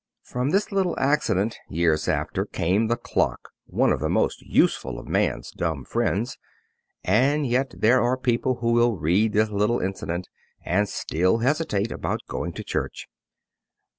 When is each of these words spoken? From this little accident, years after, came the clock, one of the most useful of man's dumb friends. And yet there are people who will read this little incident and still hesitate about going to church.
From 0.23 0.49
this 0.49 0.71
little 0.71 0.97
accident, 0.99 1.59
years 1.69 2.07
after, 2.07 2.47
came 2.47 2.87
the 2.87 2.95
clock, 2.97 3.49
one 3.67 3.91
of 3.91 3.99
the 3.99 4.09
most 4.09 4.41
useful 4.41 4.97
of 4.97 5.07
man's 5.07 5.51
dumb 5.51 5.85
friends. 5.85 6.39
And 7.03 7.45
yet 7.45 7.75
there 7.77 8.01
are 8.01 8.17
people 8.17 8.55
who 8.61 8.71
will 8.71 8.97
read 8.97 9.33
this 9.33 9.51
little 9.51 9.79
incident 9.79 10.27
and 10.65 10.89
still 10.89 11.37
hesitate 11.37 11.91
about 11.91 12.21
going 12.27 12.51
to 12.53 12.63
church. 12.63 13.07